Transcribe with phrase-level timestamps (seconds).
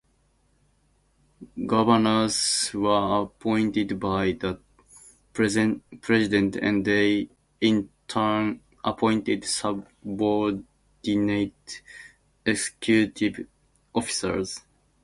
[1.63, 4.59] Governors were appointed by the
[5.31, 7.29] president, and they,
[7.61, 11.81] in turn, appointed subordinate
[12.47, 13.45] executive
[13.93, 14.61] officers.